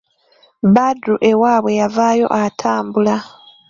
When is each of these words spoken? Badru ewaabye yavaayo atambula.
Badru 0.73 1.15
ewaabye 1.29 1.73
yavaayo 1.81 2.27
atambula. 2.43 3.15